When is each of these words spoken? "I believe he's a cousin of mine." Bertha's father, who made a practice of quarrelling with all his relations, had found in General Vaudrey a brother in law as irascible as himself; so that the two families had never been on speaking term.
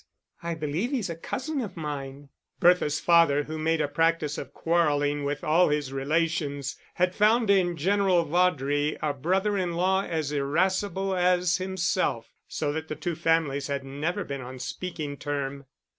"I 0.41 0.55
believe 0.55 0.89
he's 0.89 1.11
a 1.11 1.15
cousin 1.15 1.61
of 1.61 1.77
mine." 1.77 2.29
Bertha's 2.59 2.99
father, 2.99 3.43
who 3.43 3.59
made 3.59 3.81
a 3.81 3.87
practice 3.87 4.39
of 4.39 4.51
quarrelling 4.51 5.23
with 5.25 5.43
all 5.43 5.69
his 5.69 5.93
relations, 5.93 6.75
had 6.95 7.13
found 7.13 7.51
in 7.51 7.77
General 7.77 8.23
Vaudrey 8.25 8.97
a 9.03 9.13
brother 9.13 9.55
in 9.59 9.73
law 9.73 10.01
as 10.01 10.31
irascible 10.31 11.15
as 11.15 11.57
himself; 11.57 12.31
so 12.47 12.71
that 12.73 12.87
the 12.87 12.95
two 12.95 13.13
families 13.13 13.67
had 13.67 13.83
never 13.83 14.23
been 14.23 14.41
on 14.41 14.57
speaking 14.57 15.17
term. 15.17 15.67